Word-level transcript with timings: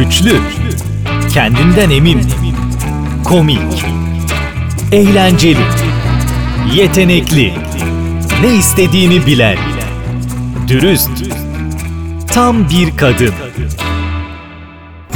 Güçlü, 0.00 0.40
kendinden 1.34 1.90
emin, 1.90 2.22
komik, 3.24 3.84
eğlenceli, 4.92 5.66
yetenekli, 6.74 7.54
ne 8.42 8.54
istediğini 8.54 9.26
bilen, 9.26 9.58
dürüst, 10.68 11.10
tam 12.32 12.68
bir 12.68 12.96
kadın. 12.96 13.34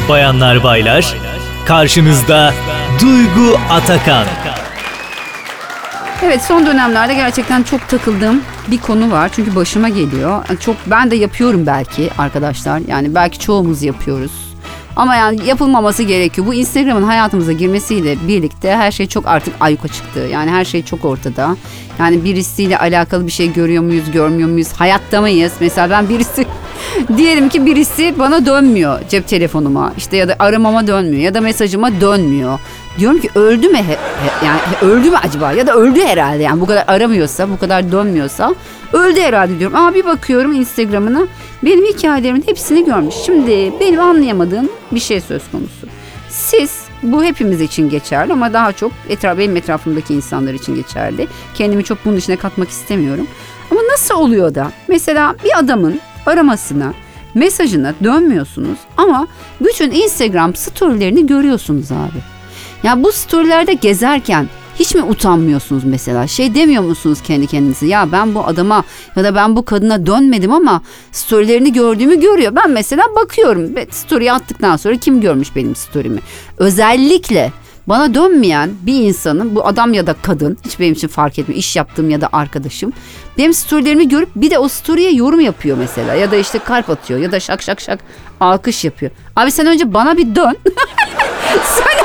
Bayanlar 0.08 0.64
baylar, 0.64 1.14
karşınızda 1.66 2.54
Duygu 3.00 3.58
Atakan. 3.70 4.26
Evet 6.22 6.42
son 6.42 6.66
dönemlerde 6.66 7.14
gerçekten 7.14 7.62
çok 7.62 7.88
takıldığım 7.88 8.42
bir 8.68 8.78
konu 8.78 9.10
var. 9.10 9.30
Çünkü 9.36 9.54
başıma 9.54 9.88
geliyor. 9.88 10.44
Çok 10.60 10.76
ben 10.86 11.10
de 11.10 11.16
yapıyorum 11.16 11.66
belki 11.66 12.10
arkadaşlar. 12.18 12.82
Yani 12.88 13.14
belki 13.14 13.38
çoğumuz 13.38 13.82
yapıyoruz. 13.82 14.43
Ama 14.96 15.16
yani 15.16 15.46
yapılmaması 15.46 16.02
gerekiyor. 16.02 16.46
Bu 16.46 16.54
Instagram'ın 16.54 17.02
hayatımıza 17.02 17.52
girmesiyle 17.52 18.16
birlikte 18.28 18.76
her 18.76 18.90
şey 18.90 19.06
çok 19.06 19.26
artık 19.26 19.54
ayyuka 19.60 19.88
çıktı. 19.88 20.20
Yani 20.32 20.50
her 20.50 20.64
şey 20.64 20.84
çok 20.84 21.04
ortada. 21.04 21.56
Yani 21.98 22.24
birisiyle 22.24 22.78
alakalı 22.78 23.26
bir 23.26 23.32
şey 23.32 23.52
görüyor 23.52 23.82
muyuz, 23.82 24.10
görmüyor 24.12 24.48
muyuz? 24.48 24.72
Hayatta 24.72 25.20
mıyız? 25.20 25.52
Mesela 25.60 25.90
ben 25.90 26.08
birisi 26.08 26.46
diyelim 27.16 27.48
ki 27.48 27.66
birisi 27.66 28.14
bana 28.18 28.46
dönmüyor 28.46 29.00
cep 29.08 29.28
telefonuma. 29.28 29.92
işte 29.96 30.16
ya 30.16 30.28
da 30.28 30.36
aramama 30.38 30.86
dönmüyor 30.86 31.22
ya 31.22 31.34
da 31.34 31.40
mesajıma 31.40 32.00
dönmüyor. 32.00 32.58
Diyorum 32.98 33.20
ki 33.20 33.28
öldü 33.34 33.68
mü 33.68 33.76
he- 33.76 33.82
he- 33.82 34.46
yani 34.46 34.60
öldü 34.82 35.10
mü 35.10 35.16
acaba 35.16 35.52
ya 35.52 35.66
da 35.66 35.74
öldü 35.74 36.00
herhalde 36.04 36.42
yani 36.42 36.60
bu 36.60 36.66
kadar 36.66 36.84
aramıyorsa 36.86 37.50
bu 37.50 37.58
kadar 37.58 37.92
dönmüyorsa 37.92 38.54
öldü 38.92 39.20
herhalde 39.20 39.58
diyorum. 39.58 39.76
Ama 39.76 39.94
bir 39.94 40.04
bakıyorum 40.04 40.52
Instagram'ına 40.52 41.26
benim 41.64 41.84
hikayelerimin 41.84 42.44
hepsini 42.46 42.84
görmüş. 42.84 43.14
Şimdi 43.14 43.72
benim 43.80 44.00
anlayamadığım 44.00 44.68
bir 44.92 45.00
şey 45.00 45.20
söz 45.20 45.42
konusu. 45.52 45.86
Siz 46.30 46.70
bu 47.02 47.24
hepimiz 47.24 47.60
için 47.60 47.90
geçerli 47.90 48.32
ama 48.32 48.52
daha 48.52 48.72
çok 48.72 48.92
etraf, 49.08 49.38
benim 49.38 49.56
etrafımdaki 49.56 50.14
insanlar 50.14 50.54
için 50.54 50.74
geçerli. 50.74 51.26
Kendimi 51.54 51.84
çok 51.84 51.98
bunun 52.04 52.16
içine 52.16 52.36
katmak 52.36 52.68
istemiyorum. 52.68 53.26
Ama 53.70 53.80
nasıl 53.92 54.14
oluyor 54.14 54.54
da 54.54 54.72
mesela 54.88 55.34
bir 55.44 55.58
adamın 55.58 56.00
aramasına, 56.26 56.94
mesajına 57.34 57.94
dönmüyorsunuz 58.04 58.78
ama 58.96 59.26
bütün 59.60 59.90
Instagram 59.90 60.54
storylerini 60.54 61.26
görüyorsunuz 61.26 61.92
abi. 61.92 62.18
Ya 62.82 63.02
bu 63.02 63.12
storylerde 63.12 63.72
gezerken 63.74 64.48
hiç 64.78 64.94
mi 64.94 65.02
utanmıyorsunuz 65.02 65.84
mesela? 65.84 66.26
Şey 66.26 66.54
demiyor 66.54 66.82
musunuz 66.82 67.18
kendi 67.24 67.46
kendinize? 67.46 67.86
Ya 67.86 68.12
ben 68.12 68.34
bu 68.34 68.46
adama 68.46 68.84
ya 69.16 69.24
da 69.24 69.34
ben 69.34 69.56
bu 69.56 69.64
kadına 69.64 70.06
dönmedim 70.06 70.52
ama 70.52 70.82
storylerini 71.12 71.72
gördüğümü 71.72 72.20
görüyor. 72.20 72.56
Ben 72.56 72.70
mesela 72.70 73.02
bakıyorum. 73.16 73.70
Story 73.90 74.32
attıktan 74.32 74.76
sonra 74.76 74.96
kim 74.96 75.20
görmüş 75.20 75.56
benim 75.56 75.76
storymi? 75.76 76.20
Özellikle 76.58 77.52
bana 77.88 78.14
dönmeyen 78.14 78.70
bir 78.82 79.00
insanın 79.00 79.56
bu 79.56 79.66
adam 79.66 79.92
ya 79.92 80.06
da 80.06 80.14
kadın 80.22 80.58
hiç 80.64 80.80
benim 80.80 80.92
için 80.92 81.08
fark 81.08 81.38
etmiyor 81.38 81.58
iş 81.58 81.76
yaptığım 81.76 82.10
ya 82.10 82.20
da 82.20 82.28
arkadaşım 82.32 82.92
benim 83.38 83.54
storylerimi 83.54 84.08
görüp 84.08 84.28
bir 84.36 84.50
de 84.50 84.58
o 84.58 84.68
story'e 84.68 85.10
yorum 85.10 85.40
yapıyor 85.40 85.76
mesela 85.78 86.14
ya 86.14 86.30
da 86.30 86.36
işte 86.36 86.58
kalp 86.58 86.90
atıyor 86.90 87.20
ya 87.20 87.32
da 87.32 87.40
şak 87.40 87.62
şak 87.62 87.80
şak 87.80 88.00
alkış 88.40 88.84
yapıyor. 88.84 89.12
Abi 89.36 89.50
sen 89.50 89.66
önce 89.66 89.94
bana 89.94 90.16
bir 90.16 90.34
dön. 90.34 90.56
sen 91.64 92.03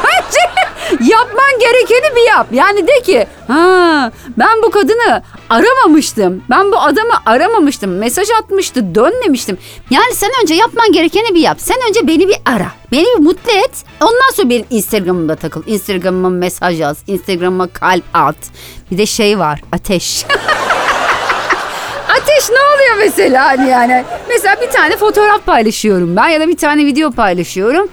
yapman 1.01 1.59
gerekeni 1.59 2.15
bir 2.15 2.27
yap. 2.27 2.47
Yani 2.51 2.87
de 2.87 3.01
ki 3.01 3.27
ha 3.47 4.11
ben 4.37 4.61
bu 4.63 4.71
kadını 4.71 5.23
aramamıştım. 5.49 6.43
Ben 6.49 6.71
bu 6.71 6.79
adamı 6.79 7.13
aramamıştım. 7.25 7.97
Mesaj 7.97 8.27
atmıştı 8.41 8.95
dönmemiştim. 8.95 9.57
Yani 9.89 10.13
sen 10.13 10.29
önce 10.43 10.53
yapman 10.53 10.91
gerekeni 10.91 11.35
bir 11.35 11.39
yap. 11.39 11.57
Sen 11.59 11.77
önce 11.89 12.07
beni 12.07 12.27
bir 12.27 12.37
ara. 12.45 12.67
Beni 12.91 13.05
bir 13.17 13.23
mutlu 13.23 13.51
et. 13.51 13.85
Ondan 14.01 14.31
sonra 14.35 14.49
benim 14.49 14.65
Instagram'ımda 14.69 15.35
takıl. 15.35 15.63
Instagram'ıma 15.67 16.29
mesaj 16.29 16.79
yaz. 16.79 16.97
Instagram'ıma 17.07 17.67
kalp 17.67 18.03
at. 18.13 18.35
Bir 18.91 18.97
de 18.97 19.05
şey 19.05 19.39
var 19.39 19.61
ateş. 19.71 20.25
Ateş 22.09 22.49
ne 22.49 22.57
oluyor 22.57 22.95
mesela 22.99 23.45
hani 23.45 23.69
yani? 23.69 24.03
Mesela 24.29 24.61
bir 24.61 24.69
tane 24.69 24.97
fotoğraf 24.97 25.45
paylaşıyorum 25.45 26.15
ben 26.15 26.27
ya 26.27 26.39
da 26.39 26.47
bir 26.47 26.57
tane 26.57 26.85
video 26.85 27.11
paylaşıyorum. 27.11 27.87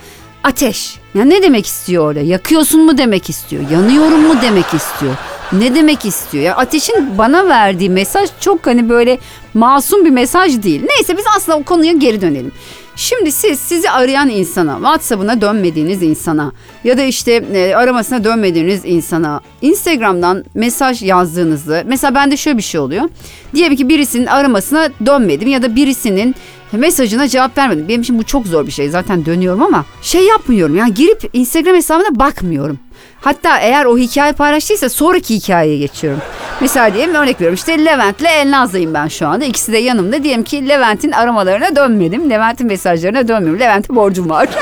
Ateş. 0.44 0.98
Ya 1.16 1.24
ne 1.24 1.42
demek 1.42 1.66
istiyor 1.66 2.06
orada? 2.06 2.20
Yakıyorsun 2.20 2.84
mu 2.84 2.98
demek 2.98 3.30
istiyor? 3.30 3.70
Yanıyorum 3.70 4.20
mu 4.20 4.34
demek 4.42 4.74
istiyor? 4.74 5.14
Ne 5.52 5.74
demek 5.74 6.04
istiyor? 6.04 6.44
Ya 6.44 6.56
ateşin 6.56 7.18
bana 7.18 7.48
verdiği 7.48 7.90
mesaj 7.90 8.30
çok 8.40 8.66
hani 8.66 8.88
böyle 8.88 9.18
masum 9.54 10.04
bir 10.04 10.10
mesaj 10.10 10.62
değil. 10.62 10.82
Neyse 10.88 11.16
biz 11.16 11.24
aslında 11.36 11.58
o 11.58 11.62
konuya 11.62 11.92
geri 11.92 12.20
dönelim. 12.20 12.52
Şimdi 12.96 13.32
siz 13.32 13.58
sizi 13.58 13.90
arayan 13.90 14.28
insana, 14.28 14.74
WhatsApp'ına 14.74 15.40
dönmediğiniz 15.40 16.02
insana 16.02 16.52
ya 16.84 16.98
da 16.98 17.02
işte 17.02 17.32
e, 17.32 17.74
aramasına 17.74 18.24
dönmediğiniz 18.24 18.80
insana 18.84 19.40
Instagram'dan 19.62 20.44
mesaj 20.54 21.02
yazdığınızda 21.02 21.82
mesela 21.86 22.14
bende 22.14 22.36
şöyle 22.36 22.58
bir 22.58 22.62
şey 22.62 22.80
oluyor. 22.80 23.08
Diyelim 23.54 23.76
ki 23.76 23.88
birisinin 23.88 24.26
aramasına 24.26 24.88
dönmedim 25.06 25.48
ya 25.48 25.62
da 25.62 25.76
birisinin 25.76 26.34
mesajına 26.72 27.28
cevap 27.28 27.58
vermedim. 27.58 27.88
Benim 27.88 28.00
için 28.00 28.18
bu 28.18 28.22
çok 28.24 28.46
zor 28.46 28.66
bir 28.66 28.72
şey. 28.72 28.88
Zaten 28.88 29.26
dönüyorum 29.26 29.62
ama 29.62 29.84
şey 30.02 30.24
yapmıyorum. 30.26 30.76
Yani 30.76 30.94
girip 30.94 31.30
Instagram 31.32 31.74
hesabına 31.74 32.18
bakmıyorum. 32.18 32.78
Hatta 33.20 33.58
eğer 33.58 33.84
o 33.84 33.98
hikaye 33.98 34.32
paylaştıysa 34.32 34.88
sonraki 34.88 35.34
hikayeye 35.34 35.78
geçiyorum. 35.78 36.20
Mesela 36.60 36.94
diyelim 36.94 37.14
örnek 37.14 37.36
veriyorum 37.36 37.54
işte 37.54 37.84
Levent'le 37.84 38.24
Elnaz'dayım 38.24 38.94
ben 38.94 39.08
şu 39.08 39.28
anda. 39.28 39.44
İkisi 39.44 39.72
de 39.72 39.78
yanımda. 39.78 40.22
Diyelim 40.22 40.42
ki 40.42 40.68
Levent'in 40.68 41.12
aramalarına 41.12 41.76
dönmedim. 41.76 42.30
Levent'in 42.30 42.66
mesajlarına 42.66 43.28
dönmüyorum. 43.28 43.60
Levent'e 43.60 43.96
borcum 43.96 44.30
var. 44.30 44.48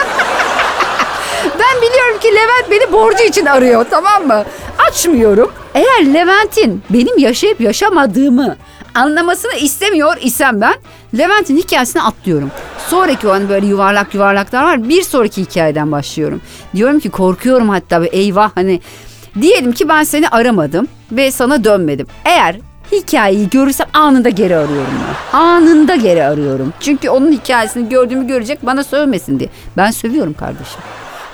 ben 1.45 1.83
biliyorum 1.83 2.19
ki 2.21 2.29
Levent 2.29 2.71
beni 2.71 2.93
borcu 2.93 3.25
için 3.25 3.47
arıyor 3.47 3.87
tamam 3.91 4.27
mı? 4.27 4.45
Açmıyorum. 4.89 5.53
Eğer 5.75 6.15
Levent'in 6.15 6.83
benim 6.91 7.19
yaşayıp 7.19 7.61
yaşamadığımı 7.61 8.57
anlamasını 8.95 9.55
istemiyor 9.55 10.17
isem 10.21 10.61
ben 10.61 10.75
Levent'in 11.19 11.57
hikayesini 11.57 12.03
atlıyorum. 12.03 12.51
Sonraki 12.89 13.29
o 13.29 13.31
hani 13.31 13.49
böyle 13.49 13.67
yuvarlak 13.67 14.15
yuvarlaklar 14.15 14.63
var. 14.63 14.89
Bir 14.89 15.03
sonraki 15.03 15.43
hikayeden 15.43 15.93
başlıyorum. 15.93 16.41
Diyorum 16.75 17.01
ki 17.01 17.11
korkuyorum 17.11 17.69
hatta 17.69 18.05
eyvah 18.05 18.51
hani 18.55 18.81
diyelim 19.41 19.73
ki 19.73 19.89
ben 19.89 20.03
seni 20.03 20.29
aramadım 20.29 20.89
ve 21.13 21.31
sana 21.31 21.65
dönmedim. 21.65 22.07
Eğer 22.25 22.57
hikayeyi 22.93 23.51
görürsem 23.51 23.87
anında 23.93 24.29
geri 24.29 24.57
arıyorum 24.57 24.95
ben. 25.33 25.39
Anında 25.39 25.97
geri 25.97 26.25
arıyorum. 26.25 26.73
Çünkü 26.81 27.09
onun 27.09 27.33
hikayesini 27.33 27.89
gördüğümü 27.89 28.27
görecek 28.27 28.67
bana 28.67 28.85
sövmesin 28.85 29.39
diye. 29.39 29.49
Ben 29.77 29.91
sövüyorum 29.91 30.33
kardeşim. 30.33 30.81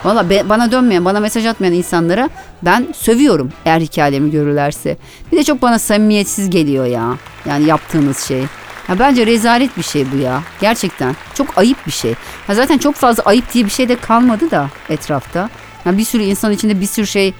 Valla 0.04 0.30
bana 0.48 0.72
dönmeyen, 0.72 1.04
bana 1.04 1.20
mesaj 1.20 1.46
atmayan 1.46 1.74
insanlara 1.74 2.30
ben 2.62 2.86
sövüyorum 2.96 3.52
eğer 3.64 3.80
hikayelerimi 3.80 4.30
görürlerse. 4.30 4.96
Bir 5.32 5.36
de 5.36 5.44
çok 5.44 5.62
bana 5.62 5.78
samimiyetsiz 5.78 6.50
geliyor 6.50 6.86
ya. 6.86 7.14
Yani 7.46 7.66
yaptığınız 7.66 8.18
şey. 8.18 8.42
Ha 8.86 8.98
bence 8.98 9.26
rezalet 9.26 9.76
bir 9.76 9.82
şey 9.82 10.06
bu 10.12 10.16
ya. 10.16 10.42
Gerçekten. 10.60 11.16
Çok 11.34 11.58
ayıp 11.58 11.86
bir 11.86 11.92
şey. 11.92 12.14
Ha 12.46 12.54
zaten 12.54 12.78
çok 12.78 12.94
fazla 12.94 13.22
ayıp 13.22 13.52
diye 13.54 13.64
bir 13.64 13.70
şey 13.70 13.88
de 13.88 13.96
kalmadı 13.96 14.50
da 14.50 14.68
etrafta. 14.88 15.50
Ha 15.84 15.98
bir 15.98 16.04
sürü 16.04 16.22
insan 16.22 16.52
içinde 16.52 16.80
bir 16.80 16.86
sürü 16.86 17.06
şey 17.06 17.34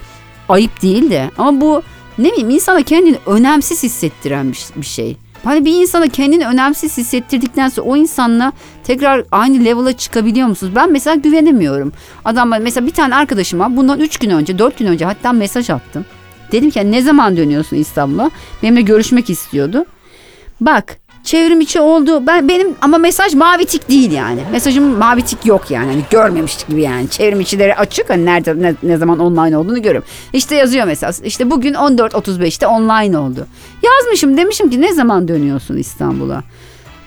ayıp 0.48 0.82
değil 0.82 1.10
de. 1.10 1.30
Ama 1.38 1.60
bu 1.60 1.82
ne 2.18 2.32
bileyim 2.32 2.50
insana 2.50 2.82
kendini 2.82 3.16
önemsiz 3.26 3.82
hissettiren 3.82 4.52
bir, 4.52 4.66
bir 4.76 4.86
şey. 4.86 5.16
Hani 5.44 5.64
bir 5.64 5.80
insana 5.80 6.08
kendini 6.08 6.46
önemsiz 6.46 6.98
hissettirdikten 6.98 7.68
sonra 7.68 7.86
o 7.88 7.96
insanla 7.96 8.52
tekrar 8.84 9.24
aynı 9.32 9.64
level'a 9.64 9.92
çıkabiliyor 9.92 10.48
musunuz? 10.48 10.72
Ben 10.76 10.92
mesela 10.92 11.16
güvenemiyorum. 11.16 11.92
Adam 12.24 12.48
mesela 12.60 12.86
bir 12.86 12.92
tane 12.92 13.14
arkadaşıma 13.14 13.76
bundan 13.76 14.00
3 14.00 14.18
gün 14.18 14.30
önce 14.30 14.58
4 14.58 14.78
gün 14.78 14.86
önce 14.86 15.04
hatta 15.04 15.32
mesaj 15.32 15.70
attım. 15.70 16.04
Dedim 16.52 16.70
ki 16.70 16.92
ne 16.92 17.02
zaman 17.02 17.36
dönüyorsun 17.36 17.76
İstanbul'a? 17.76 18.30
Benimle 18.62 18.80
görüşmek 18.80 19.30
istiyordu. 19.30 19.84
Bak 20.60 20.99
çevrim 21.24 21.60
içi 21.60 21.80
oldu. 21.80 22.26
Ben 22.26 22.48
benim 22.48 22.74
ama 22.80 22.98
mesaj 22.98 23.34
mavi 23.34 23.64
tik 23.64 23.88
değil 23.88 24.12
yani. 24.12 24.40
Mesajım 24.52 24.84
mavi 24.84 25.22
tik 25.22 25.46
yok 25.46 25.70
yani. 25.70 25.86
Hani 25.86 26.02
görmemiş 26.10 26.64
gibi 26.68 26.82
yani. 26.82 27.08
Çevrim 27.08 27.40
içileri 27.40 27.74
açık. 27.74 28.10
Hani 28.10 28.24
nerede 28.24 28.62
ne, 28.62 28.74
ne 28.82 28.96
zaman 28.96 29.18
online 29.18 29.56
olduğunu 29.56 29.82
görüyorum. 29.82 30.08
İşte 30.32 30.56
yazıyor 30.56 30.86
mesela. 30.86 31.12
İşte 31.24 31.50
bugün 31.50 31.74
14.35'te 31.74 32.66
online 32.66 33.18
oldu. 33.18 33.46
Yazmışım 33.82 34.36
demişim 34.36 34.70
ki 34.70 34.80
ne 34.80 34.92
zaman 34.92 35.28
dönüyorsun 35.28 35.76
İstanbul'a? 35.76 36.42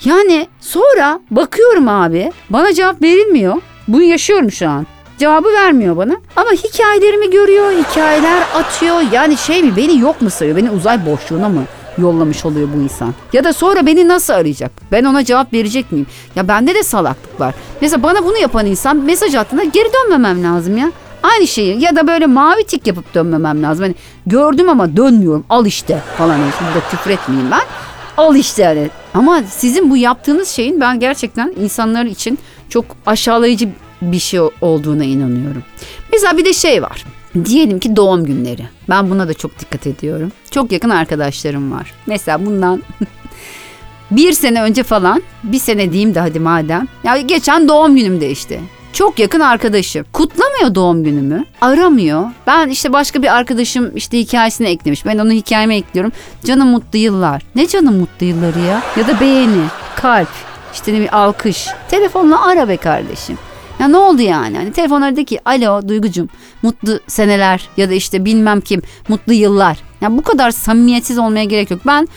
Yani 0.06 0.48
sonra 0.62 1.20
bakıyorum 1.32 1.88
abi 1.88 2.32
bana 2.50 2.74
cevap 2.74 3.02
verilmiyor. 3.02 3.56
Bunu 3.88 4.04
yaşıyorum 4.04 4.52
şu 4.52 4.70
an. 4.70 4.88
Cevabı 5.18 5.48
vermiyor 5.48 5.98
bana. 5.98 6.16
Ama 6.36 6.52
hikayelerimi 6.52 7.32
görüyor, 7.32 7.72
hikayeler 7.72 8.42
atıyor. 8.56 9.02
Yani 9.12 9.38
şey 9.38 9.64
mi 9.64 9.76
beni 9.78 10.00
yok 10.00 10.22
mu 10.22 10.30
sayıyor? 10.30 10.58
Beni 10.58 10.72
uzay 10.72 11.06
boşluğuna 11.06 11.50
mı 11.50 11.64
yollamış 11.98 12.46
oluyor 12.46 12.68
bu 12.78 12.82
insan? 12.82 13.14
Ya 13.34 13.44
da 13.44 13.54
sonra 13.54 13.86
beni 13.86 14.08
nasıl 14.08 14.34
arayacak? 14.34 14.72
Ben 14.92 15.04
ona 15.04 15.26
cevap 15.26 15.54
verecek 15.54 15.92
miyim? 15.92 16.08
Ya 16.36 16.48
bende 16.48 16.76
de 16.76 16.84
salaklık 16.84 17.40
var. 17.40 17.56
Mesela 17.82 18.04
bana 18.04 18.26
bunu 18.26 18.38
yapan 18.38 18.66
insan 18.66 18.98
mesaj 18.98 19.36
attığında 19.36 19.64
geri 19.64 19.90
dönmemem 19.94 20.44
lazım 20.44 20.78
ya. 20.78 20.92
Aynı 21.24 21.48
şeyi 21.48 21.82
ya 21.82 21.96
da 21.96 22.08
böyle 22.08 22.26
mavi 22.26 22.64
tik 22.64 22.88
yapıp 22.88 23.14
dönmemem 23.14 23.64
lazım. 23.64 23.84
Hani 23.84 23.96
gördüm 24.26 24.70
ama 24.70 24.98
dönmüyorum 24.98 25.46
al 25.50 25.66
işte 25.66 26.02
falan. 26.18 26.36
Şimdi 26.36 26.72
burada 26.74 26.88
küfür 26.92 27.12
etmeyeyim 27.12 27.52
ben. 27.52 27.62
Al 28.18 28.36
işte 28.36 28.62
yani. 28.62 28.90
Ama 29.14 29.44
sizin 29.50 29.90
bu 29.90 29.98
yaptığınız 29.98 30.48
şeyin 30.50 30.82
ben 30.82 31.00
gerçekten 31.00 31.54
insanlar 31.62 32.06
için 32.06 32.40
çok 32.70 32.86
aşağılayıcı 33.06 33.70
bir 34.02 34.20
şey 34.20 34.40
olduğuna 34.62 35.04
inanıyorum. 35.04 35.64
Mesela 36.12 36.38
bir 36.38 36.46
de 36.46 36.54
şey 36.54 36.82
var. 36.82 37.06
Diyelim 37.46 37.80
ki 37.80 37.96
doğum 37.96 38.26
günleri. 38.26 38.68
Ben 38.90 39.10
buna 39.10 39.28
da 39.28 39.34
çok 39.34 39.60
dikkat 39.60 39.88
ediyorum. 39.88 40.32
Çok 40.52 40.72
yakın 40.72 40.90
arkadaşlarım 40.90 41.72
var. 41.72 41.94
Mesela 42.08 42.46
bundan 42.46 42.84
bir 44.12 44.34
sene 44.34 44.62
önce 44.62 44.84
falan 44.84 45.24
bir 45.44 45.60
sene 45.60 45.92
diyeyim 45.92 46.16
de 46.16 46.20
hadi 46.20 46.40
madem. 46.40 46.88
Ya 47.04 47.18
geçen 47.18 47.68
doğum 47.68 47.96
günümde 47.96 48.30
işte. 48.30 48.60
Çok 48.94 49.20
yakın 49.20 49.40
arkadaşım. 49.40 50.06
Kutlamıyor 50.14 50.76
doğum 50.76 51.04
günümü. 51.04 51.46
Aramıyor. 51.62 52.24
Ben 52.48 52.70
işte 52.70 52.94
başka 52.94 53.24
bir 53.24 53.36
arkadaşım 53.36 53.92
işte 53.96 54.20
hikayesini 54.20 54.68
eklemiş. 54.68 55.06
Ben 55.06 55.18
onu 55.18 55.32
hikayeme 55.32 55.76
ekliyorum. 55.76 56.12
Canım 56.44 56.68
mutlu 56.68 57.00
yıllar. 57.00 57.44
Ne 57.56 57.68
canım 57.68 57.96
mutlu 58.00 58.26
yılları 58.26 58.60
ya? 58.60 58.84
Ya 58.98 59.08
da 59.08 59.20
beğeni, 59.20 59.64
kalp, 59.96 60.30
işte 60.74 60.94
ne 60.94 61.00
bir 61.00 61.18
alkış. 61.18 61.68
Telefonla 61.90 62.48
ara 62.48 62.68
be 62.68 62.78
kardeşim. 62.78 63.38
Ya 63.84 63.90
ne 63.90 63.98
oldu 63.98 64.22
yani? 64.22 64.58
Hani 64.58 64.72
telefonlarda 64.72 65.16
de 65.16 65.24
ki 65.24 65.40
alo 65.46 65.88
Duygucum 65.88 66.30
mutlu 66.62 67.00
seneler 67.08 67.70
ya 67.78 67.90
da 67.90 67.94
işte 67.94 68.26
bilmem 68.26 68.62
kim 68.62 68.82
mutlu 69.08 69.34
yıllar. 69.34 69.78
Ya 70.02 70.18
bu 70.18 70.22
kadar 70.22 70.52
samimiyetsiz 70.52 71.18
olmaya 71.18 71.44
gerek 71.44 71.72
yok. 71.72 71.82
Ben 71.88 72.08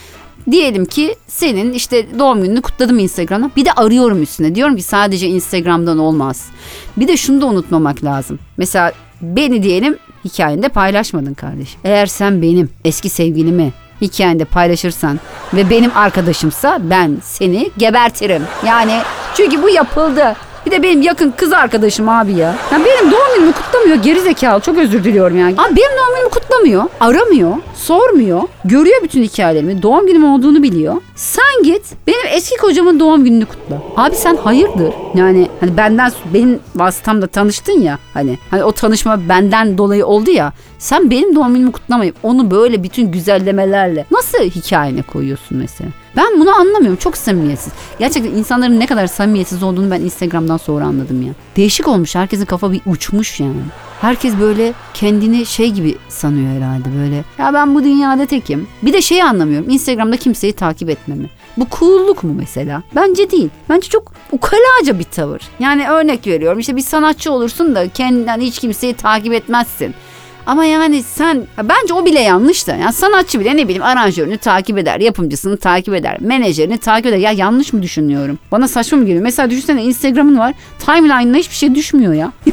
Diyelim 0.51 0.85
ki 0.85 1.17
senin 1.27 1.73
işte 1.73 2.19
doğum 2.19 2.43
gününü 2.43 2.63
kutladım 2.63 2.99
Instagram'da. 2.99 3.51
Bir 3.57 3.65
de 3.65 3.73
arıyorum 3.73 4.23
üstüne. 4.23 4.55
Diyorum 4.55 4.77
ki 4.77 4.83
sadece 4.83 5.29
Instagram'dan 5.29 5.99
olmaz. 5.99 6.49
Bir 6.97 7.09
de 7.09 7.17
şunu 7.17 7.41
da 7.41 7.47
unutmamak 7.47 8.05
lazım. 8.05 8.39
Mesela 8.57 8.93
beni 9.23 9.63
diyelim 9.63 9.97
hikayende 10.25 10.69
paylaşmadın 10.69 11.35
kardeş. 11.35 11.77
Eğer 11.85 12.07
sen 12.07 12.43
benim 12.43 12.71
eski 12.85 13.09
sevgilimi 13.09 13.73
hikayende 14.01 14.45
paylaşırsan 14.45 15.21
ve 15.55 15.71
benim 15.71 15.91
arkadaşımsa 15.95 16.79
ben 16.83 17.19
seni 17.23 17.71
gebertirim. 17.79 18.43
Yani 18.67 19.01
çünkü 19.37 19.63
bu 19.63 19.69
yapıldı. 19.69 20.37
Bir 20.67 20.71
de 20.71 20.83
benim 20.83 21.03
yakın 21.03 21.31
kız 21.37 21.53
arkadaşım 21.53 22.09
abi 22.09 22.33
ya. 22.33 22.55
ya 22.73 22.79
benim 22.85 23.11
doğum 23.11 23.35
günümü 23.37 23.53
kutlamıyor 23.53 23.97
gerizekalı. 23.97 24.61
Çok 24.61 24.79
özür 24.79 25.05
diliyorum 25.05 25.39
yani. 25.39 25.55
Abi 25.59 25.77
benim 25.77 25.91
doğum 25.99 26.15
günümü 26.15 26.31
kutlamıyor. 26.31 26.85
Aramıyor. 27.01 27.57
Sormuyor. 27.77 28.43
Görüyor 28.65 29.03
bütün 29.03 29.23
hikayelerimi. 29.23 29.83
Doğum 29.83 30.07
günüm 30.07 30.25
olduğunu 30.25 30.63
biliyor. 30.63 30.95
Sen 31.15 31.63
git 31.65 31.83
benim 32.07 32.27
eski 32.31 32.57
kocamın 32.57 33.01
doğum 33.01 33.25
gününü 33.25 33.47
kutla. 33.47 33.83
Abi 33.97 34.15
sen 34.15 34.37
hayırdır? 34.37 34.95
Yani 35.15 35.49
hani 35.61 35.77
benden 35.77 36.13
benim 36.35 36.61
vasıtamda 36.77 37.27
tanıştın 37.27 37.81
ya 37.81 37.99
hani. 38.15 38.39
Hani 38.51 38.65
o 38.65 38.73
tanışma 38.73 39.29
benden 39.29 39.79
dolayı 39.79 40.07
oldu 40.07 40.31
ya. 40.31 40.53
Sen 40.79 41.11
benim 41.11 41.35
doğum 41.35 41.55
günümü 41.55 41.73
kutlamayıp 41.73 42.17
onu 42.23 42.51
böyle 42.51 42.83
bütün 42.83 43.13
güzellemelerle 43.13 44.07
nasıl 44.11 44.39
hikayene 44.39 45.03
koyuyorsun 45.03 45.59
mesela? 45.59 45.91
Ben 46.17 46.41
bunu 46.41 46.51
anlamıyorum. 46.51 46.97
Çok 46.97 47.17
samimiyetsiz. 47.17 47.73
Gerçekten 47.99 48.31
insanların 48.31 48.81
ne 48.81 48.87
kadar 48.87 49.07
samimiyetsiz 49.07 49.63
olduğunu 49.63 49.91
ben 49.91 50.01
Instagram'dan 50.01 50.57
sonra 50.57 50.85
anladım 50.85 51.23
ya. 51.23 51.33
Değişik 51.57 51.89
olmuş. 51.89 52.15
Herkesin 52.15 52.45
kafa 52.45 52.73
bir 52.73 52.81
uçmuş 52.87 53.41
yani. 53.41 53.53
Herkes 54.01 54.35
böyle 54.41 54.73
kendini 54.95 55.47
şey 55.47 55.71
gibi 55.71 55.95
sanıyor 56.09 56.57
herhalde 56.57 56.89
böyle. 57.03 57.25
Ya 57.39 57.55
ben 57.55 57.75
bu 57.75 57.85
dünyada 57.85 58.27
tekim. 58.27 58.69
Bir 58.83 58.93
de 58.93 59.03
şeyi 59.03 59.25
anlamıyorum. 59.25 59.71
Instagram'da 59.71 60.17
kimseyi 60.17 60.53
takip 60.53 60.91
etmemi. 60.91 61.31
Bu 61.57 61.67
cool'luk 61.79 62.25
mu 62.25 62.35
mesela? 62.39 62.83
Bence 62.95 63.31
değil. 63.31 63.49
Bence 63.69 63.89
çok 63.89 64.13
ukalaca 64.33 64.99
bir 64.99 65.05
tavır. 65.05 65.43
Yani 65.61 65.89
örnek 65.89 66.27
veriyorum. 66.27 66.59
İşte 66.59 66.77
bir 66.77 66.83
sanatçı 66.83 67.33
olursun 67.33 67.75
da 67.75 67.89
kendinden 67.89 68.41
hiç 68.41 68.59
kimseyi 68.59 68.95
takip 68.95 69.33
etmezsin. 69.33 69.95
Ama 70.47 70.65
yani 70.65 71.03
sen 71.03 71.43
bence 71.63 71.95
o 71.95 72.05
bile 72.05 72.21
yanlış 72.21 72.67
da. 72.67 72.77
Yani 72.77 72.93
sanatçı 72.93 73.41
bile 73.41 73.57
ne 73.57 73.65
bileyim 73.65 73.83
aranjörünü 73.83 74.39
takip 74.39 74.79
eder, 74.79 75.01
yapımcısını 75.01 75.57
takip 75.57 75.95
eder, 75.95 76.17
menajerini 76.21 76.79
takip 76.79 77.07
eder. 77.07 77.17
Ya 77.17 77.33
yanlış 77.33 77.73
mı 77.73 77.83
düşünüyorum? 77.83 78.39
Bana 78.53 78.69
saçma 78.69 78.99
mı 78.99 79.05
geliyor? 79.05 79.23
Mesela 79.23 79.51
düşünsene 79.51 79.85
Instagram'ın 79.85 80.39
var. 80.39 80.55
Timeline'ına 80.79 81.37
hiçbir 81.37 81.55
şey 81.55 81.75
düşmüyor 81.75 82.13
ya. 82.13 82.33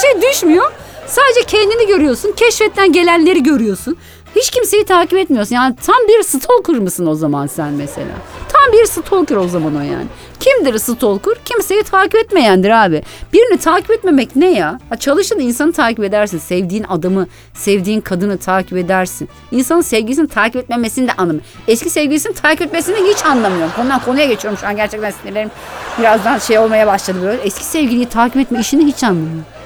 şey 0.00 0.30
düşmüyor. 0.30 0.72
Sadece 1.06 1.42
kendini 1.46 1.86
görüyorsun. 1.86 2.32
Keşfetten 2.32 2.92
gelenleri 2.92 3.42
görüyorsun. 3.42 3.96
Hiç 4.36 4.50
kimseyi 4.50 4.84
takip 4.84 5.18
etmiyorsun. 5.18 5.54
Yani 5.54 5.76
tam 5.86 5.96
bir 6.08 6.22
stalker 6.22 6.78
mısın 6.78 7.06
o 7.06 7.14
zaman 7.14 7.46
sen 7.46 7.72
mesela? 7.72 8.12
Tam 8.48 8.72
bir 8.72 8.86
stalker 8.86 9.36
o 9.36 9.48
zaman 9.48 9.76
o 9.76 9.80
yani. 9.80 10.06
Kimdir 10.40 10.78
stalker? 10.78 11.34
Kimseyi 11.44 11.82
takip 11.82 12.14
etmeyendir 12.14 12.70
abi. 12.70 13.02
Birini 13.32 13.58
takip 13.58 13.90
etmemek 13.90 14.36
ne 14.36 14.52
ya? 14.52 14.78
ha 14.90 14.96
çalışın 14.96 15.38
insanı 15.38 15.72
takip 15.72 16.04
edersin. 16.04 16.38
Sevdiğin 16.38 16.84
adamı, 16.88 17.26
sevdiğin 17.54 18.00
kadını 18.00 18.38
takip 18.38 18.78
edersin. 18.78 19.28
İnsanın 19.50 19.80
sevgilisini 19.80 20.28
takip 20.28 20.56
etmemesini 20.56 21.08
de 21.08 21.12
anlamıyorum. 21.12 21.48
Eski 21.68 21.90
sevgilisini 21.90 22.34
takip 22.34 22.62
etmesini 22.62 22.96
hiç 22.96 23.24
anlamıyorum. 23.24 23.72
Konudan 23.76 24.00
konuya 24.04 24.26
geçiyorum 24.26 24.58
şu 24.58 24.66
an 24.66 24.76
gerçekten 24.76 25.10
sinirlerim 25.10 25.50
birazdan 25.98 26.38
şey 26.38 26.58
olmaya 26.58 26.86
başladı 26.86 27.18
böyle. 27.22 27.42
Eski 27.42 27.64
sevgiliyi 27.64 28.06
takip 28.06 28.36
etme 28.36 28.60
işini 28.60 28.86
hiç 28.86 29.04
anlamıyorum. 29.04 29.57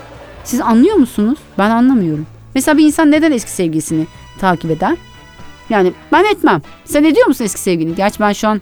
Siz 0.45 0.61
anlıyor 0.61 0.97
musunuz? 0.97 1.39
Ben 1.59 1.71
anlamıyorum. 1.71 2.27
Mesela 2.55 2.79
bir 2.79 2.85
insan 2.87 3.11
neden 3.11 3.33
eski 3.33 3.51
sevgilisini 3.51 4.07
takip 4.41 4.71
eder? 4.71 4.97
Yani 5.71 5.93
ben 6.13 6.25
etmem. 6.25 6.63
Sen 6.85 7.05
ediyor 7.05 7.27
musun 7.27 7.45
eski 7.45 7.61
sevgilini? 7.61 7.95
Gerçi 7.95 8.21
ben 8.21 8.33
şu 8.33 8.49
an 8.49 8.61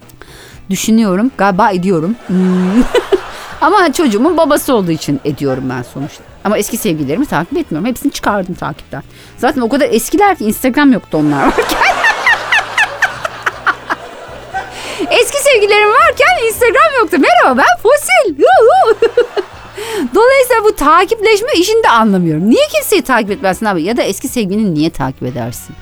düşünüyorum. 0.70 1.30
Galiba 1.38 1.70
ediyorum. 1.70 2.16
Hmm. 2.26 2.82
Ama 3.60 3.92
çocuğumun 3.92 4.36
babası 4.36 4.74
olduğu 4.74 4.90
için 4.90 5.20
ediyorum 5.24 5.64
ben 5.70 5.82
sonuçta. 5.82 6.24
Ama 6.44 6.58
eski 6.58 6.76
sevgililerimi 6.76 7.26
takip 7.26 7.58
etmiyorum. 7.58 7.88
Hepsini 7.88 8.12
çıkardım 8.12 8.54
takipten. 8.54 9.02
Zaten 9.38 9.60
o 9.60 9.68
kadar 9.68 9.88
eskiler 9.90 10.36
ki 10.36 10.44
Instagram 10.44 10.92
yoktu 10.92 11.18
onlar 11.18 11.46
varken. 11.46 11.64
eski 15.10 15.42
sevgililerim 15.42 15.88
varken 15.88 16.46
Instagram 16.48 17.00
yoktu. 17.00 17.16
Merhaba 17.20 17.62
ben 17.62 17.82
Fosil. 17.82 18.44
Dolayısıyla 20.14 20.64
bu 20.64 20.76
takipleşme 20.76 21.48
işini 21.58 21.82
de 21.84 21.88
anlamıyorum. 21.88 22.50
Niye 22.50 22.66
kimseyi 22.74 23.02
takip 23.02 23.30
etmezsin 23.30 23.66
abi? 23.66 23.82
Ya 23.82 23.96
da 23.96 24.02
eski 24.02 24.28
sevgilini 24.28 24.74
niye 24.74 24.90
takip 24.90 25.22
edersin? 25.22 25.76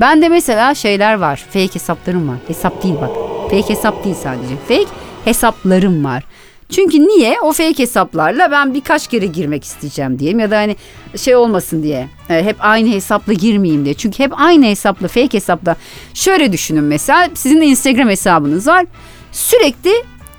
Ben 0.00 0.22
de 0.22 0.28
mesela 0.28 0.74
şeyler 0.74 1.14
var. 1.14 1.44
Fake 1.52 1.74
hesaplarım 1.74 2.28
var. 2.28 2.36
Hesap 2.48 2.82
değil 2.82 2.94
bak. 3.00 3.10
Fake 3.50 3.68
hesap 3.74 4.04
değil 4.04 4.16
sadece. 4.22 4.56
Fake 4.68 4.96
hesaplarım 5.24 6.04
var. 6.04 6.24
Çünkü 6.70 6.98
niye? 7.08 7.40
O 7.42 7.52
fake 7.52 7.78
hesaplarla 7.78 8.50
ben 8.50 8.74
birkaç 8.74 9.08
kere 9.08 9.26
girmek 9.26 9.64
isteyeceğim 9.64 10.18
diyeyim 10.18 10.38
ya 10.38 10.50
da 10.50 10.56
hani 10.56 10.76
şey 11.16 11.36
olmasın 11.36 11.82
diye. 11.82 12.08
e, 12.30 12.44
Hep 12.44 12.56
aynı 12.60 12.88
hesapla 12.90 13.32
girmeyeyim 13.32 13.84
diye. 13.84 13.94
Çünkü 13.94 14.18
hep 14.18 14.32
aynı 14.40 14.66
hesapla, 14.66 15.08
fake 15.08 15.32
hesapla. 15.36 15.76
Şöyle 16.14 16.52
düşünün 16.52 16.84
mesela 16.84 17.28
sizin 17.34 17.60
de 17.60 17.66
Instagram 17.66 18.08
hesabınız 18.08 18.66
var. 18.66 18.86
Sürekli 19.32 19.92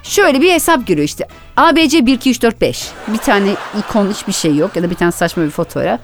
şöyle 0.03 0.41
bir 0.41 0.51
hesap 0.53 0.88
giriyor 0.88 1.06
işte. 1.06 1.27
ABC 1.60 2.06
1 2.06 2.13
2 2.13 2.30
3 2.30 2.42
4 2.42 2.62
5. 2.62 2.89
Bir 3.08 3.18
tane 3.18 3.56
ikon 3.80 4.10
hiçbir 4.10 4.34
şey 4.34 4.56
yok 4.56 4.75
ya 4.75 4.84
da 4.84 4.89
bir 4.89 4.96
tane 4.96 5.12
saçma 5.12 5.44
bir 5.44 5.50
fotoğraf. 5.50 6.00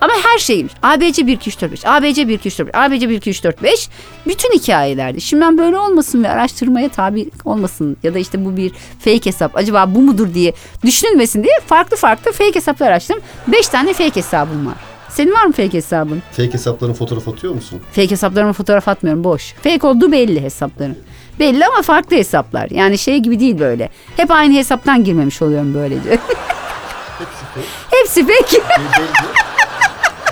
Ama 0.00 0.12
her 0.22 0.38
şeymiş. 0.38 0.72
ABC 0.82 1.26
1 1.26 1.32
2 1.32 1.50
3 1.50 1.60
4 1.60 1.72
5. 1.72 1.86
ABC 1.86 2.28
1 2.28 2.34
2 2.34 2.48
3 2.48 2.58
4 2.58 2.68
5. 2.68 2.74
ABC 2.74 3.08
1 3.08 3.16
2 3.16 3.30
3 3.30 3.44
4 3.44 3.62
5. 3.62 3.88
Bütün 4.26 4.52
hikayelerde. 4.52 5.20
Şimdi 5.20 5.42
ben 5.42 5.58
böyle 5.58 5.78
olmasın 5.78 6.24
ve 6.24 6.28
araştırmaya 6.28 6.88
tabi 6.88 7.30
olmasın 7.44 7.96
ya 8.02 8.14
da 8.14 8.18
işte 8.18 8.44
bu 8.44 8.56
bir 8.56 8.72
fake 8.98 9.26
hesap. 9.26 9.56
Acaba 9.56 9.94
bu 9.94 10.02
mudur 10.02 10.34
diye 10.34 10.52
düşünülmesin 10.84 11.42
diye 11.42 11.54
farklı 11.66 11.96
farklı 11.96 12.32
fake 12.32 12.54
hesaplar 12.54 12.92
açtım. 12.92 13.18
5 13.46 13.68
tane 13.68 13.92
fake 13.92 14.16
hesabım 14.16 14.66
var. 14.66 14.76
Senin 15.08 15.32
var 15.32 15.44
mı 15.44 15.52
fake 15.52 15.72
hesabın? 15.72 16.22
Fake 16.32 16.52
hesapların 16.52 16.92
fotoğraf 16.92 17.28
atıyor 17.28 17.54
musun? 17.54 17.80
Fake 17.92 18.10
hesaplarıma 18.10 18.52
fotoğraf 18.52 18.88
atmıyorum 18.88 19.24
boş. 19.24 19.54
Fake 19.62 19.86
olduğu 19.86 20.12
belli 20.12 20.42
hesapların. 20.42 20.96
Belli 21.38 21.66
ama 21.66 21.82
farklı 21.82 22.16
hesaplar. 22.16 22.70
Yani 22.70 22.98
şey 22.98 23.18
gibi 23.18 23.40
değil 23.40 23.58
böyle. 23.58 23.88
Hep 24.16 24.30
aynı 24.30 24.54
hesaptan 24.54 25.04
girmemiş 25.04 25.42
oluyorum 25.42 25.74
böylece. 25.74 26.10
Hepsi 27.18 27.44
fake. 27.54 27.66
Hepsi 27.90 28.26
fake. 28.26 28.62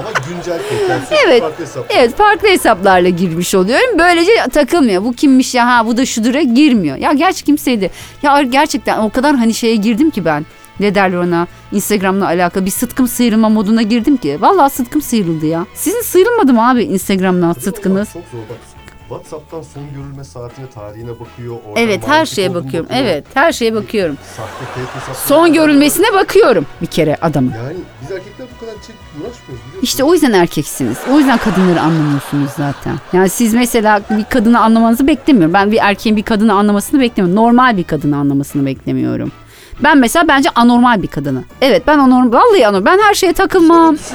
Ama 0.00 0.08
güncel 0.28 0.58
sürekli 0.68 1.16
Evet. 1.26 1.42
farklı. 1.42 1.64
Evet 1.90 2.16
farklı 2.16 2.48
hesaplarla 2.48 3.08
girmiş 3.08 3.54
oluyorum. 3.54 3.98
Böylece 3.98 4.30
takılmıyor. 4.52 5.04
Bu 5.04 5.12
kimmiş 5.12 5.54
ya 5.54 5.66
ha 5.66 5.86
bu 5.86 5.96
da 5.96 6.06
şudura 6.06 6.42
girmiyor. 6.42 6.96
Ya 6.96 7.12
gerçi 7.12 7.44
kimseydi. 7.44 7.90
Ya 8.22 8.42
gerçekten 8.42 8.98
o 8.98 9.10
kadar 9.10 9.36
hani 9.36 9.54
şeye 9.54 9.76
girdim 9.76 10.10
ki 10.10 10.24
ben. 10.24 10.46
Ne 10.80 10.94
derler 10.94 11.16
ona 11.16 11.46
Instagram'la 11.72 12.26
alakalı 12.26 12.64
bir 12.66 12.70
sıtkım 12.70 13.08
sıyrılma 13.08 13.48
moduna 13.48 13.82
girdim 13.82 14.16
ki. 14.16 14.38
Vallahi 14.40 14.70
sıtkım 14.74 15.02
sıyrıldı 15.02 15.46
ya. 15.46 15.66
Sizin 15.74 16.02
sıyrılmadı 16.02 16.52
mı 16.52 16.68
abi 16.70 16.82
Instagram'dan 16.84 17.52
sıtkınız? 17.52 18.12
Çok 18.12 18.22
zor 18.32 18.38
bak. 18.50 18.75
WhatsApp'tan 19.08 19.62
son 19.62 19.82
görülme 19.94 20.24
saatine, 20.24 20.66
tarihine 20.70 21.10
bakıyor. 21.10 21.56
Oradan 21.68 21.82
Evet 21.82 22.08
her 22.08 22.26
şeye 22.26 22.54
bakıyorum. 22.54 22.88
bakıyor. 22.90 23.04
Evet 23.06 23.24
her 23.34 23.52
şeye 23.52 23.74
bakıyorum. 23.74 24.16
Sahte 24.36 24.64
fake 24.74 25.00
hesap. 25.00 25.16
Son 25.16 25.52
görülmesine 25.52 26.12
bakıyorum 26.12 26.66
bir 26.82 26.86
kere 26.86 27.16
adamın. 27.22 27.50
Yani 27.56 27.76
biz 28.02 28.12
erkekler 28.12 28.46
bu 28.56 28.60
kadar 28.66 28.74
çek 28.74 28.96
uğraşmıyoruz 29.14 29.66
biliyor 29.68 29.82
İşte 29.82 30.04
o 30.04 30.12
yüzden 30.14 30.32
erkeksiniz. 30.32 30.96
O 31.12 31.18
yüzden 31.18 31.38
kadınları 31.38 31.80
anlamıyorsunuz 31.80 32.50
zaten. 32.56 32.94
Yani 33.12 33.28
siz 33.28 33.54
mesela 33.54 34.00
bir 34.10 34.24
kadını 34.24 34.60
anlamanızı 34.60 35.06
beklemiyorum. 35.06 35.54
Ben 35.54 35.72
bir 35.72 35.78
erkeğin 35.82 36.16
bir 36.16 36.22
kadını 36.22 36.52
anlamasını 36.54 37.00
beklemiyorum. 37.00 37.44
Normal 37.44 37.76
bir 37.76 37.84
kadını 37.84 38.16
anlamasını 38.16 38.66
beklemiyorum. 38.66 39.32
Ben 39.80 39.98
mesela 39.98 40.28
bence 40.28 40.48
anormal 40.54 41.02
bir 41.02 41.06
kadını. 41.08 41.44
Evet 41.60 41.82
ben 41.86 41.98
anormal. 41.98 42.32
Vallahi 42.38 42.66
anormal. 42.66 42.84
Ben 42.92 42.98
her 42.98 43.14
şeye 43.14 43.32
takılmam. 43.32 43.96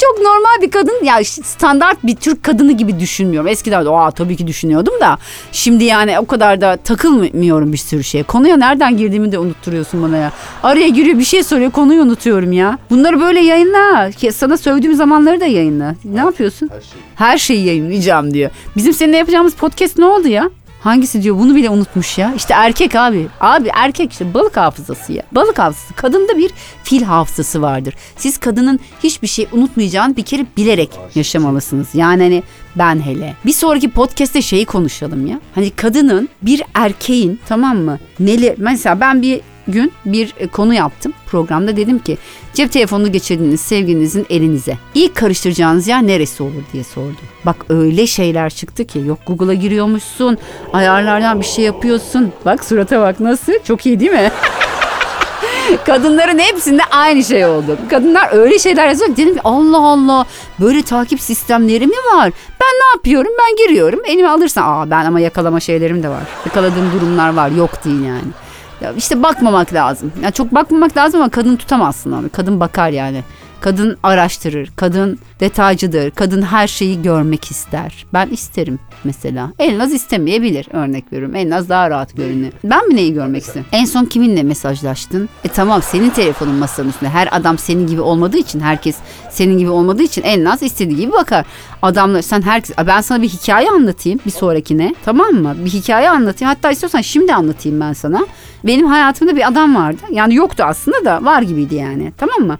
çok 0.00 0.18
normal 0.18 0.62
bir 0.62 0.70
kadın 0.70 1.04
ya 1.04 1.24
standart 1.24 2.06
bir 2.06 2.16
Türk 2.16 2.42
kadını 2.42 2.72
gibi 2.72 3.00
düşünmüyorum. 3.00 3.48
Eskiden 3.48 3.84
de 3.84 3.90
aa 3.90 4.10
tabii 4.10 4.36
ki 4.36 4.46
düşünüyordum 4.46 4.94
da 5.00 5.18
şimdi 5.52 5.84
yani 5.84 6.18
o 6.18 6.26
kadar 6.26 6.60
da 6.60 6.76
takılmıyorum 6.76 7.72
bir 7.72 7.78
sürü 7.78 8.04
şeye. 8.04 8.22
Konuya 8.22 8.56
nereden 8.56 8.96
girdiğimi 8.96 9.32
de 9.32 9.38
unutturuyorsun 9.38 10.02
bana 10.02 10.16
ya. 10.16 10.32
Araya 10.62 10.88
giriyor 10.88 11.18
bir 11.18 11.24
şey 11.24 11.42
soruyor 11.44 11.70
konuyu 11.70 12.02
unutuyorum 12.02 12.52
ya. 12.52 12.78
Bunları 12.90 13.20
böyle 13.20 13.40
yayınla. 13.40 14.10
Sana 14.32 14.56
sövdüğüm 14.56 14.94
zamanları 14.94 15.40
da 15.40 15.46
yayınla. 15.46 15.94
Ne 16.04 16.20
yapıyorsun? 16.20 16.70
Her 16.72 16.80
şey. 16.80 17.00
Her 17.14 17.38
şeyi 17.38 17.66
yayınlayacağım 17.66 18.34
diyor. 18.34 18.50
Bizim 18.76 18.92
seninle 18.92 19.16
yapacağımız 19.16 19.54
podcast 19.54 19.98
ne 19.98 20.04
oldu 20.04 20.28
ya? 20.28 20.50
Hangisi 20.80 21.22
diyor 21.22 21.38
bunu 21.38 21.54
bile 21.54 21.70
unutmuş 21.70 22.18
ya. 22.18 22.34
İşte 22.36 22.54
erkek 22.54 22.94
abi. 22.94 23.28
Abi 23.40 23.70
erkek 23.74 24.12
işte 24.12 24.34
balık 24.34 24.56
hafızası 24.56 25.12
ya. 25.12 25.22
Balık 25.32 25.58
hafızası. 25.58 25.94
Kadında 25.94 26.38
bir 26.38 26.50
fil 26.82 27.02
hafızası 27.02 27.62
vardır. 27.62 27.94
Siz 28.16 28.38
kadının 28.38 28.80
hiçbir 29.02 29.28
şey 29.28 29.46
unutmayacağını 29.52 30.16
bir 30.16 30.22
kere 30.22 30.46
bilerek 30.56 30.90
yaşamalısınız. 31.14 31.88
Yani 31.94 32.22
hani 32.22 32.42
ben 32.76 33.00
hele. 33.00 33.34
Bir 33.46 33.52
sonraki 33.52 33.90
podcast'te 33.90 34.42
şeyi 34.42 34.64
konuşalım 34.64 35.26
ya. 35.26 35.40
Hani 35.54 35.70
kadının 35.70 36.28
bir 36.42 36.62
erkeğin 36.74 37.40
tamam 37.48 37.76
mı? 37.78 37.98
Neler 38.20 38.54
mesela 38.58 39.00
ben 39.00 39.22
bir 39.22 39.40
gün 39.72 39.92
bir 40.04 40.34
e, 40.38 40.46
konu 40.46 40.74
yaptım 40.74 41.12
programda 41.26 41.76
dedim 41.76 41.98
ki 41.98 42.18
cep 42.54 42.72
telefonunu 42.72 43.12
geçirdiğiniz 43.12 43.60
sevgilinizin 43.60 44.26
elinize 44.30 44.78
ilk 44.94 45.14
karıştıracağınız 45.14 45.88
yer 45.88 46.06
neresi 46.06 46.42
olur 46.42 46.62
diye 46.72 46.84
sordum. 46.84 47.16
Bak 47.46 47.56
öyle 47.68 48.06
şeyler 48.06 48.50
çıktı 48.50 48.84
ki 48.84 48.98
yok 49.06 49.18
Google'a 49.26 49.54
giriyormuşsun 49.54 50.38
ayarlardan 50.72 51.40
bir 51.40 51.46
şey 51.46 51.64
yapıyorsun. 51.64 52.32
Bak 52.44 52.64
surata 52.64 53.00
bak 53.00 53.20
nasıl 53.20 53.52
çok 53.64 53.86
iyi 53.86 54.00
değil 54.00 54.12
mi? 54.12 54.30
Kadınların 55.86 56.38
hepsinde 56.38 56.82
aynı 56.90 57.24
şey 57.24 57.46
oldu. 57.46 57.78
Kadınlar 57.90 58.28
öyle 58.32 58.58
şeyler 58.58 58.88
yazıyor. 58.88 59.16
Dedim 59.16 59.34
ki 59.34 59.40
Allah 59.44 59.78
Allah 59.78 60.26
böyle 60.60 60.82
takip 60.82 61.20
sistemleri 61.20 61.86
mi 61.86 61.96
var? 62.14 62.32
Ben 62.60 62.68
ne 62.68 62.88
yapıyorum? 62.94 63.32
Ben 63.38 63.66
giriyorum. 63.66 64.00
Elime 64.06 64.28
alırsan 64.28 64.62
aa 64.66 64.90
ben 64.90 65.04
ama 65.04 65.20
yakalama 65.20 65.60
şeylerim 65.60 66.02
de 66.02 66.08
var. 66.08 66.22
Yakaladığım 66.46 66.92
durumlar 66.92 67.34
var. 67.34 67.50
Yok 67.50 67.84
değil 67.84 68.00
yani. 68.00 68.28
Ya 68.80 68.92
işte 68.92 69.22
bakmamak 69.22 69.72
lazım. 69.74 70.12
Ya 70.22 70.30
çok 70.30 70.54
bakmamak 70.54 70.96
lazım 70.96 71.20
ama 71.20 71.30
kadın 71.30 71.56
tutamazsın 71.56 72.12
abi. 72.12 72.28
Kadın 72.28 72.60
bakar 72.60 72.90
yani. 72.90 73.22
Kadın 73.60 73.98
araştırır. 74.02 74.70
Kadın 74.76 75.18
detaycıdır. 75.40 76.10
Kadın 76.10 76.42
her 76.42 76.66
şeyi 76.68 77.02
görmek 77.02 77.50
ister. 77.50 78.06
Ben 78.12 78.28
isterim 78.28 78.78
mesela. 79.04 79.52
Elnaz 79.58 79.92
istemeyebilir 79.92 80.68
örnek 80.72 81.12
veriyorum. 81.12 81.36
Elnaz 81.36 81.68
daha 81.68 81.90
rahat 81.90 82.16
görünüyor. 82.16 82.52
Ben 82.64 82.88
mi 82.88 82.96
neyi 82.96 83.14
görmek 83.14 83.42
isterim? 83.42 83.66
En 83.72 83.84
son 83.84 84.04
kiminle 84.04 84.42
mesajlaştın? 84.42 85.28
E 85.44 85.48
tamam 85.48 85.82
senin 85.82 86.10
telefonun 86.10 86.54
masanın 86.54 86.88
üstünde. 86.88 87.10
Her 87.10 87.28
adam 87.32 87.58
senin 87.58 87.86
gibi 87.86 88.00
olmadığı 88.00 88.38
için 88.38 88.60
herkes 88.60 88.96
senin 89.30 89.58
gibi 89.58 89.70
olmadığı 89.70 90.02
için 90.02 90.22
Elnaz 90.22 90.62
istediği 90.62 90.96
gibi 90.96 91.12
bakar. 91.12 91.46
Adamlar 91.82 92.22
sen 92.22 92.42
herkes 92.42 92.76
ben 92.86 93.00
sana 93.00 93.22
bir 93.22 93.28
hikaye 93.28 93.70
anlatayım 93.70 94.20
bir 94.26 94.30
sonrakine. 94.30 94.94
Tamam 95.04 95.34
mı? 95.34 95.54
Bir 95.64 95.70
hikaye 95.70 96.10
anlatayım. 96.10 96.54
Hatta 96.54 96.70
istiyorsan 96.70 97.00
şimdi 97.00 97.34
anlatayım 97.34 97.80
ben 97.80 97.92
sana. 97.92 98.26
Benim 98.64 98.86
hayatımda 98.86 99.36
bir 99.36 99.48
adam 99.48 99.76
vardı. 99.76 100.02
Yani 100.10 100.34
yoktu 100.34 100.64
aslında 100.66 101.04
da 101.04 101.24
var 101.24 101.42
gibiydi 101.42 101.74
yani. 101.74 102.12
Tamam 102.18 102.40
mı? 102.40 102.58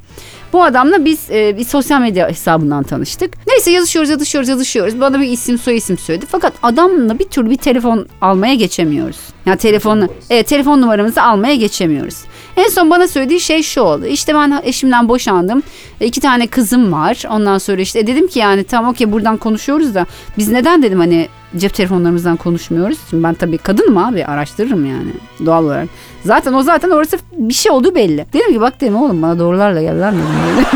Bu 0.53 0.65
adamla 0.65 1.05
biz 1.05 1.31
e, 1.31 1.57
bir 1.57 1.65
sosyal 1.65 2.01
medya 2.01 2.29
hesabından 2.29 2.83
tanıştık. 2.83 3.35
Neyse 3.47 3.71
yazışıyoruz, 3.71 4.11
yazışıyoruz, 4.11 4.49
yazışıyoruz. 4.49 5.01
Bana 5.01 5.21
bir 5.21 5.27
isim, 5.27 5.59
soy 5.59 5.77
isim 5.77 5.99
söyledi. 5.99 6.27
Fakat 6.29 6.53
adamla 6.63 7.19
bir 7.19 7.25
türlü 7.25 7.51
bir 7.51 7.57
telefon 7.57 8.07
almaya 8.21 8.55
geçemiyoruz. 8.55 9.19
Yani 9.47 9.59
telefonu, 9.59 10.09
evet, 10.31 10.47
telefon 10.47 10.81
numaramızı 10.81 11.23
almaya 11.23 11.55
geçemiyoruz. 11.55 12.17
En 12.57 12.69
son 12.69 12.91
bana 12.91 13.09
söylediği 13.09 13.41
şey 13.41 13.63
şu 13.63 13.81
oldu. 13.81 14.07
İşte 14.07 14.35
ben 14.35 14.61
eşimden 14.65 15.09
boşandım. 15.09 15.63
E, 16.01 16.07
iki 16.07 16.21
tane 16.21 16.47
kızım 16.47 16.93
var. 16.93 17.23
Ondan 17.31 17.59
sonra 17.59 17.81
işte 17.81 18.07
dedim 18.07 18.27
ki 18.29 18.39
yani 18.39 18.65
tamam 18.65 18.91
okey 18.91 19.13
buradan 19.13 19.37
konuşuyoruz 19.37 19.95
da 19.95 20.07
biz 20.39 20.49
neden 20.49 20.83
dedim 20.83 20.99
hani 20.99 21.29
cep 21.57 21.75
telefonlarımızdan 21.75 22.37
konuşmuyoruz. 22.37 22.99
Şimdi 23.11 23.23
ben 23.23 23.35
tabii 23.35 23.59
kadınım 23.59 23.99
abi 23.99 24.25
araştırırım 24.25 24.87
yani 24.87 25.11
doğal 25.47 25.65
olarak. 25.65 25.89
Zaten 26.25 26.53
o 26.53 26.63
zaten 26.63 26.91
orası 26.91 27.19
bir 27.33 27.55
şey 27.55 27.73
olduğu 27.73 27.95
belli. 27.95 28.27
Dedim 28.33 28.53
ki 28.53 28.61
bak 28.61 28.81
dedim 28.81 28.97
oğlum 28.97 29.23
bana 29.23 29.39
doğrularla 29.39 29.83
gel 29.83 30.01
lan 30.01 30.15
dedim 30.15 30.27
böyle. 30.57 30.67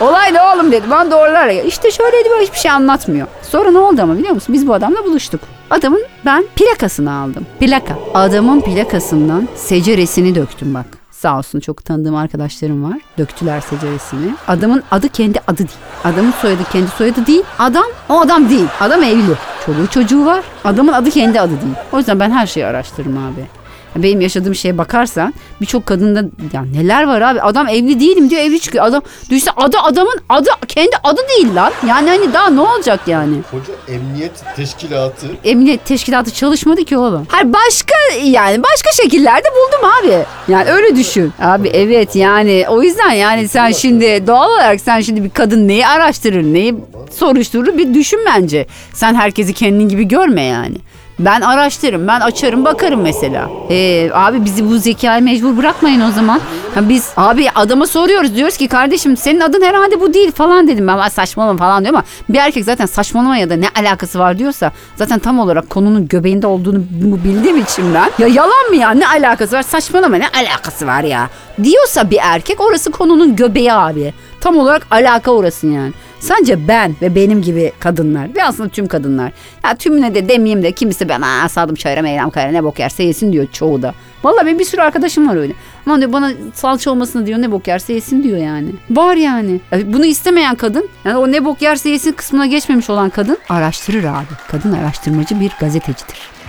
Olay 0.00 0.34
ne 0.34 0.42
oğlum 0.42 0.72
dedi 0.72 0.90
bana 0.90 1.10
doğrularla 1.10 1.52
gel. 1.52 1.64
İşte 1.66 1.90
şöyleydi 1.90 2.30
böyle 2.30 2.42
hiçbir 2.42 2.58
şey 2.58 2.70
anlatmıyor. 2.70 3.26
Sonra 3.42 3.70
ne 3.70 3.78
oldu 3.78 4.02
ama 4.02 4.18
biliyor 4.18 4.34
musun? 4.34 4.54
Biz 4.54 4.66
bu 4.68 4.74
adamla 4.74 5.04
buluştuk. 5.04 5.40
Adamın 5.70 6.02
ben 6.24 6.44
plakasını 6.56 7.12
aldım. 7.12 7.46
Plaka. 7.60 7.98
Adamın 8.14 8.60
plakasından 8.60 9.48
seceresini 9.54 10.34
döktüm 10.34 10.74
bak. 10.74 11.01
Sağ 11.22 11.38
olsun 11.38 11.60
çok 11.60 11.84
tanıdığım 11.84 12.16
arkadaşlarım 12.16 12.84
var. 12.84 12.98
Döktüler 13.18 13.60
seceresini. 13.60 14.34
Adamın 14.48 14.82
adı 14.90 15.08
kendi 15.08 15.40
adı 15.48 15.58
değil. 15.58 15.70
Adamın 16.04 16.30
soyadı 16.30 16.62
kendi 16.72 16.88
soyadı 16.88 17.26
değil. 17.26 17.42
Adam 17.58 17.84
o 18.08 18.20
adam 18.20 18.50
değil. 18.50 18.66
Adam 18.80 19.02
evli. 19.02 19.34
Çoluğu 19.66 19.86
çocuğu 19.86 20.26
var. 20.26 20.44
Adamın 20.64 20.92
adı 20.92 21.10
kendi 21.10 21.40
adı 21.40 21.50
değil. 21.50 21.74
O 21.92 21.98
yüzden 21.98 22.20
ben 22.20 22.30
her 22.30 22.46
şeyi 22.46 22.66
araştırırım 22.66 23.16
abi. 23.18 23.61
Benim 23.96 24.20
yaşadığım 24.20 24.54
şeye 24.54 24.78
bakarsan 24.78 25.34
birçok 25.60 25.86
kadında 25.86 26.24
ya 26.52 26.62
neler 26.62 27.02
var 27.04 27.20
abi 27.20 27.40
adam 27.40 27.68
evli 27.68 28.00
değilim 28.00 28.30
diyor 28.30 28.42
evli 28.42 28.60
çıkıyor 28.60 28.84
adam 28.84 29.02
düşse 29.30 29.50
adı 29.56 29.78
adamın 29.78 30.16
adı 30.28 30.48
kendi 30.68 30.96
adı 31.04 31.20
değil 31.28 31.54
lan 31.54 31.72
yani 31.88 32.08
hani 32.08 32.32
daha 32.32 32.50
ne 32.50 32.60
olacak 32.60 33.00
yani 33.06 33.34
Koca 33.50 33.72
emniyet 33.96 34.32
teşkilatı 34.56 35.26
emniyet 35.44 35.84
teşkilatı 35.86 36.30
çalışmadı 36.34 36.84
ki 36.84 36.96
oğlum. 36.98 37.26
Hayır 37.28 37.52
başka 37.52 37.94
yani 38.24 38.62
başka 38.62 39.02
şekillerde 39.02 39.48
buldum 39.48 39.90
abi. 40.00 40.24
Yani 40.52 40.70
öyle 40.70 40.96
düşün. 40.96 41.32
Abi 41.40 41.68
evet 41.68 42.16
yani 42.16 42.64
o 42.68 42.82
yüzden 42.82 43.10
yani 43.10 43.48
sen 43.48 43.72
şimdi 43.72 44.26
doğal 44.26 44.50
olarak 44.50 44.80
sen 44.80 45.00
şimdi 45.00 45.24
bir 45.24 45.30
kadın 45.30 45.68
neyi 45.68 45.86
araştırır 45.86 46.42
neyi 46.42 46.74
soruşturur 47.10 47.78
bir 47.78 47.94
düşün 47.94 48.20
bence. 48.26 48.66
Sen 48.94 49.14
herkesi 49.14 49.54
kendin 49.54 49.88
gibi 49.88 50.08
görme 50.08 50.42
yani. 50.42 50.76
Ben 51.18 51.40
araştırırım, 51.40 52.08
ben 52.08 52.20
açarım, 52.20 52.64
bakarım 52.64 53.00
mesela. 53.00 53.48
Ee, 53.70 54.10
abi 54.14 54.44
bizi 54.44 54.70
bu 54.70 54.78
zekaya 54.78 55.20
mecbur 55.20 55.56
bırakmayın 55.56 56.00
o 56.00 56.10
zaman. 56.10 56.40
Ha, 56.74 56.88
biz 56.88 57.10
abi 57.16 57.46
adama 57.54 57.86
soruyoruz 57.86 58.34
diyoruz 58.36 58.56
ki 58.56 58.68
kardeşim 58.68 59.16
senin 59.16 59.40
adın 59.40 59.62
herhalde 59.62 60.00
bu 60.00 60.14
değil 60.14 60.32
falan 60.32 60.68
dedim 60.68 60.86
ben 60.88 60.98
"Aa, 60.98 61.10
saçmalama 61.10 61.58
falan 61.58 61.84
diyor 61.84 61.94
ama 61.94 62.04
bir 62.28 62.38
erkek 62.38 62.64
zaten 62.64 62.86
saçmalama 62.86 63.36
ya 63.36 63.50
da 63.50 63.56
ne 63.56 63.66
alakası 63.80 64.18
var 64.18 64.38
diyorsa 64.38 64.72
zaten 64.96 65.18
tam 65.18 65.38
olarak 65.38 65.70
konunun 65.70 66.08
göbeğinde 66.08 66.46
olduğunu 66.46 66.82
bildiğim 67.24 67.56
için 67.62 67.94
ben 67.94 68.10
ya 68.18 68.28
yalan 68.28 68.68
mı 68.70 68.76
ya 68.76 68.90
ne 68.90 69.06
alakası 69.08 69.56
var 69.56 69.62
saçmalama 69.62 70.16
ne 70.16 70.28
alakası 70.28 70.86
var 70.86 71.02
ya 71.02 71.28
diyorsa 71.64 72.10
bir 72.10 72.18
erkek 72.22 72.60
orası 72.60 72.90
konunun 72.90 73.36
göbeği 73.36 73.72
abi. 73.72 74.14
Tam 74.40 74.56
olarak 74.56 74.86
alaka 74.90 75.30
orası 75.30 75.66
yani. 75.66 75.92
Sence 76.22 76.68
ben 76.68 76.94
ve 77.02 77.14
benim 77.14 77.42
gibi 77.42 77.72
kadınlar 77.78 78.34
ve 78.34 78.44
aslında 78.44 78.68
tüm 78.68 78.86
kadınlar 78.86 79.32
ya 79.64 79.74
tümüne 79.74 80.14
de 80.14 80.28
demeyeyim 80.28 80.62
de 80.62 80.72
kimisi 80.72 81.08
ben 81.08 81.20
aa 81.20 81.48
sadım 81.48 81.74
çayıra 81.74 82.02
meyrem 82.02 82.30
kayra 82.30 82.50
ne 82.50 82.64
bok 82.64 82.78
yerse 82.78 83.02
yesin 83.02 83.32
diyor 83.32 83.46
çoğu 83.52 83.82
da. 83.82 83.94
Vallahi 84.24 84.46
benim 84.46 84.58
bir 84.58 84.64
sürü 84.64 84.80
arkadaşım 84.80 85.28
var 85.28 85.36
öyle. 85.36 85.52
Aman 85.86 86.00
diyor 86.00 86.12
bana 86.12 86.32
salça 86.54 86.90
olmasını 86.90 87.26
diyor 87.26 87.38
ne 87.38 87.52
bok 87.52 87.68
yerse 87.68 87.92
yesin 87.92 88.22
diyor 88.22 88.38
yani. 88.38 88.68
Var 88.90 89.16
yani. 89.16 89.60
Ya 89.72 89.92
Bunu 89.92 90.04
istemeyen 90.04 90.54
kadın 90.54 90.88
yani 91.04 91.16
o 91.16 91.32
ne 91.32 91.44
bok 91.44 91.62
yerse 91.62 91.90
yesin 91.90 92.12
kısmına 92.12 92.46
geçmemiş 92.46 92.90
olan 92.90 93.10
kadın 93.10 93.38
araştırır 93.48 94.04
abi. 94.04 94.34
Kadın 94.48 94.72
araştırmacı 94.72 95.40
bir 95.40 95.52
gazetecidir. 95.60 96.41